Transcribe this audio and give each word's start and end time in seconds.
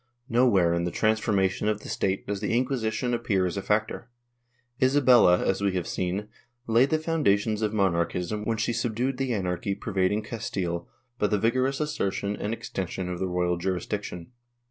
Nowhere 0.29 0.73
in 0.73 0.83
the 0.83 0.89
transformation 0.89 1.67
of 1.67 1.81
the 1.81 1.87
State 1.87 2.25
does 2.25 2.39
the 2.41 2.57
Inquisition 2.57 3.13
appear 3.13 3.45
as 3.45 3.55
a 3.55 3.61
factor, 3.61 4.09
Isabella, 4.81 5.45
as 5.45 5.61
w^e 5.61 5.73
have 5.73 5.85
seen, 5.87 6.27
laid 6.65 6.89
the 6.89 6.97
foundations 6.97 7.61
of 7.61 7.71
mon 7.71 7.93
archism 7.93 8.43
when 8.47 8.57
she 8.57 8.73
subdued 8.73 9.17
the 9.19 9.31
anarchy 9.31 9.75
pervading 9.75 10.23
Castile 10.23 10.89
by 11.19 11.27
the 11.27 11.37
vigorous 11.37 11.79
assertion' 11.79 12.35
and 12.35 12.51
extension 12.51 13.09
of 13.09 13.19
the 13.19 13.27
royal 13.27 13.57
jurisdiction. 13.57 14.31